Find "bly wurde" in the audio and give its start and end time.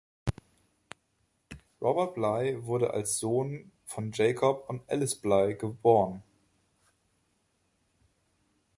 2.15-2.91